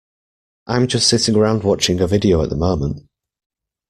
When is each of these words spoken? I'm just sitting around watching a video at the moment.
I'm 0.65 0.87
just 0.87 1.07
sitting 1.07 1.35
around 1.35 1.61
watching 1.63 1.99
a 2.01 2.07
video 2.07 2.41
at 2.41 2.49
the 2.49 2.55
moment. 2.55 3.05